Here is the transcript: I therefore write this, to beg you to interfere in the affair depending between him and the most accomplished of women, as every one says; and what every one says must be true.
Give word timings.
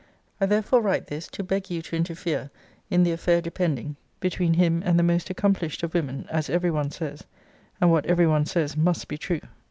I 0.41 0.47
therefore 0.47 0.81
write 0.81 1.05
this, 1.05 1.27
to 1.27 1.43
beg 1.43 1.69
you 1.69 1.83
to 1.83 1.95
interfere 1.95 2.49
in 2.89 3.03
the 3.03 3.11
affair 3.11 3.39
depending 3.39 3.97
between 4.19 4.55
him 4.55 4.81
and 4.83 4.97
the 4.97 5.03
most 5.03 5.29
accomplished 5.29 5.83
of 5.83 5.93
women, 5.93 6.25
as 6.31 6.49
every 6.49 6.71
one 6.71 6.89
says; 6.89 7.23
and 7.79 7.91
what 7.91 8.07
every 8.07 8.25
one 8.25 8.47
says 8.47 8.75
must 8.75 9.07
be 9.07 9.19
true. 9.19 9.41